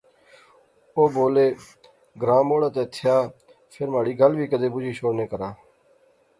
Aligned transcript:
او 0.95 1.03
بولے، 1.13 1.47
گراں 2.21 2.43
موہڑا 2.47 2.69
تے 2.75 2.83
تھیا 2.93 3.15
فیر 3.71 3.87
مہاڑی 3.93 4.13
گل 4.19 4.33
وی 4.37 4.45
کیدے 4.51 4.67
بجی 4.73 4.91
شوڑنے 4.99 5.25
کرا 5.31 5.49